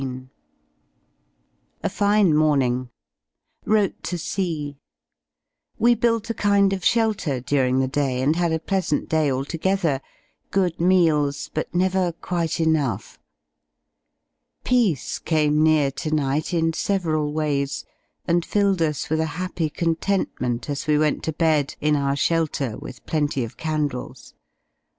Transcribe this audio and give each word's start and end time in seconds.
A 1.83 1.89
fine 1.89 2.35
morning; 2.35 2.89
wrote 3.67 4.01
to 4.01 4.17
C 4.17 4.79
We 5.77 5.93
built 5.93 6.27
a 6.31 6.33
kind 6.33 6.73
of 6.73 6.83
shelter 6.83 7.39
during 7.39 7.77
the 7.79 7.87
day, 7.87 8.19
and 8.23 8.35
had 8.35 8.51
a 8.51 8.57
pleasant 8.57 9.07
day 9.09 9.31
altogether; 9.31 10.01
good 10.49 10.79
meals, 10.81 11.51
but 11.53 11.75
never 11.75 12.13
quite 12.13 12.59
enough. 12.59 13.19
Peace 14.63 15.19
came 15.19 15.61
near 15.61 15.91
to 15.91 16.09
night 16.09 16.51
in 16.51 16.73
several 16.73 17.31
w^ays 17.31 17.85
and 18.25 18.43
filled 18.43 18.81
us 18.81 19.07
with 19.07 19.19
a 19.19 19.25
happy 19.37 19.69
content 19.69 20.29
ment 20.41 20.67
as 20.67 20.87
we 20.87 20.97
went 20.97 21.21
to 21.25 21.31
bed 21.31 21.75
in 21.79 21.95
our 21.95 22.15
shelter 22.15 22.75
with 22.75 23.05
plenty 23.05 23.43
of 23.43 23.55
candles. 23.55 24.33